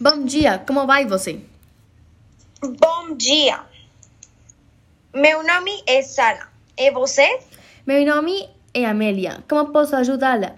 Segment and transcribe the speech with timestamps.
[0.00, 1.40] Bom dia, como vai você?
[2.62, 3.60] Bom dia.
[5.12, 6.48] Meu nome é Sara.
[6.74, 7.38] E você?
[7.86, 9.44] Meu nome é Amélia.
[9.46, 10.56] Como posso ajudá-la?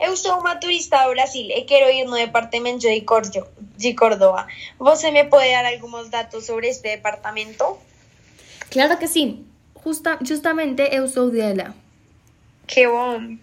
[0.00, 3.46] Eu sou uma turista do Brasil e quero ir no departamento de, Cordo
[3.76, 4.46] de Córdoba.
[4.78, 7.76] Você me pode dar alguns dados sobre este departamento?
[8.70, 9.44] Claro que sim.
[9.84, 11.74] Justa, justamente eu sou dela.
[12.66, 13.36] Que bom.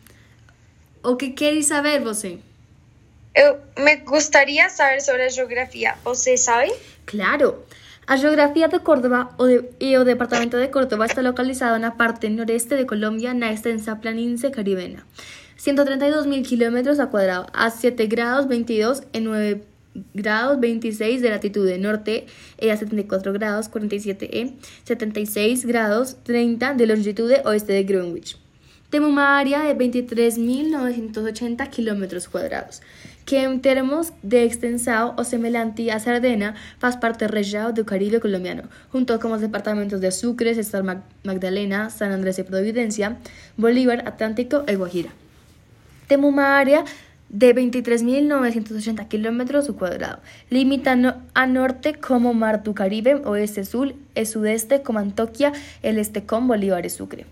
[1.04, 2.40] O que queres saber você?
[3.36, 5.96] Eu me gostaria saber sobre a geografia.
[6.06, 6.72] Você sabe?
[7.06, 7.66] Claro.
[8.08, 12.78] A geografía de Córdoba o de, o departamento de Córdoba está localizado na parte noreste
[12.78, 15.06] de Colombia na extensa planície caribena.
[15.58, 19.62] 132.000 kilómetros a cuadrado, a 7 grados 22 en 9
[20.14, 22.28] grados 26 de latitud norte
[22.62, 28.45] y a 74 grados 47 e 76 grados 30 de longitud oeste de Greenwich.
[28.90, 32.82] Tenemos una área de 23.980 kilómetros cuadrados,
[33.26, 38.64] que en términos de extensión o semejante a Sardena faz parte região do Caribe colombiano,
[38.92, 40.84] junto con los departamentos de Sucre, Cesar
[41.24, 43.18] Magdalena, San Andrés y Providencia,
[43.58, 45.10] Bolívar, Atlántico y Guajira.
[46.08, 46.86] Tenemos una área
[47.30, 50.20] de 23.980 kilómetros cuadrados.
[50.52, 50.96] Limita
[51.34, 56.48] a norte como Mar do Caribe, oeste, sur y sudeste como Antioquia, el este con
[56.48, 57.26] Bolívar y Sucre.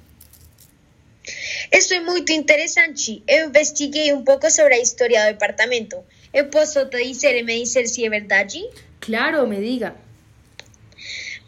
[1.72, 3.24] Isso é muito interessante.
[3.28, 6.04] Eu investiguei um pouco sobre a história do departamento.
[6.34, 8.60] Eu posso te dizer e me dizer se é verdade?
[9.00, 9.96] Claro, me diga.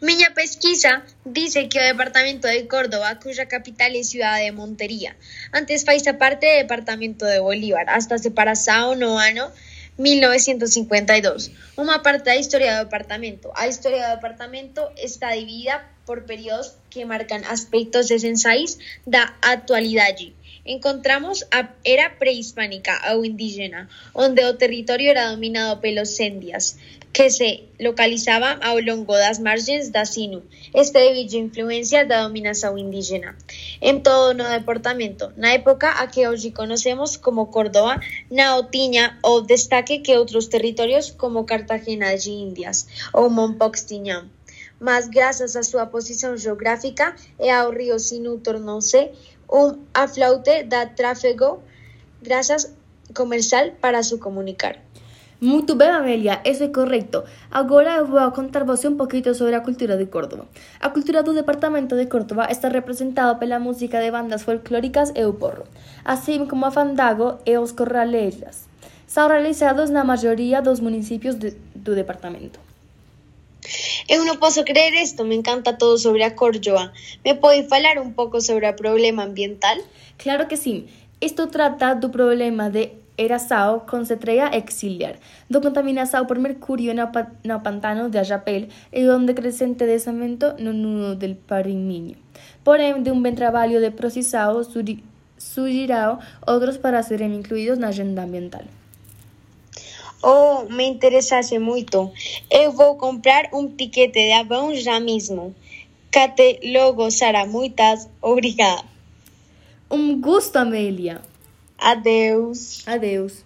[0.02, 5.16] Minha pesquisa dice que o departamento de Córdoba, cuya capital é Ciudad de Montería,
[5.54, 9.50] antes fazia parte do departamento de Bolívar, hasta separação no ano
[9.98, 11.50] 1952.
[11.78, 13.50] Uma parte da história do departamento.
[13.54, 20.32] A história do departamento está dividida por períodos que marcan aspectos essenciais da atualidade.
[20.64, 26.78] Encontramos a era prehispánica ou indígena, onde o territorio era dominado pelos sendias,
[27.16, 30.42] que se localizaba ao longo das margens da Sinu.
[30.74, 33.30] Este debido influencia da dominación indígena.
[33.80, 37.94] En todo no departamento, na época a que hoxe conocemos como Córdoba,
[38.28, 42.84] na o tiña o destaque que outros territorios como Cartagena de Indias
[43.16, 43.32] ou
[43.88, 44.28] tiñan.
[44.80, 49.12] Mas grazas á súa posición geográfica e ao río Sinu tornouse
[49.48, 51.62] un aflaute da tráfego
[52.20, 52.74] grazas
[53.14, 54.82] comercial para su comunicar.
[55.38, 57.22] Muito bem, Amélia, isso é correto.
[57.50, 60.46] Agora eu vou contar você um pouquinho sobre a cultura de Córdoba.
[60.80, 65.34] A cultura do departamento de Córdoba está representada pela música de bandas folclóricas e o
[65.34, 65.64] porro,
[66.02, 68.66] assim como a fandago e os corraleiras.
[69.06, 72.65] São realizados na maioria dos municípios de, do departamento.
[74.06, 76.94] Eu non posso creer isto, me encanta todo sobre a Córdoba.
[77.26, 79.82] Me pode falar un pouco sobre o problema ambiental?
[80.14, 80.86] Claro que sí.
[81.18, 85.18] Isto trata do problema de erasao con cetreia exiliar,
[85.50, 90.70] do contaminação por mercurio no, pa no pantano de Ajapel e do decrecente desamento no
[90.70, 92.14] nudo del Parimiño.
[92.62, 94.62] Porém, de un ben traballo de procesado
[95.34, 98.70] surgirá outros para serem incluídos na agenda ambiental.
[100.28, 102.10] Oh, me interessase muito.
[102.50, 105.54] Eu vou comprar um tiquete de avião já mesmo.
[106.10, 107.46] Cate logo, Sara.
[107.46, 108.82] Muitas obrigada.
[109.88, 111.22] Um gosto, Amélia.
[111.78, 112.82] Adeus.
[112.88, 113.45] Adeus.